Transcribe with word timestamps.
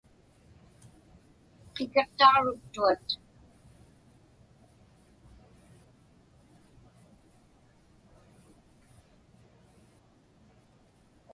Qikiqtaġruktuat. 1.73 3.07